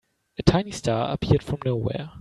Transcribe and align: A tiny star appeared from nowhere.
A 0.39 0.41
tiny 0.41 0.71
star 0.71 1.13
appeared 1.13 1.43
from 1.43 1.59
nowhere. 1.63 2.09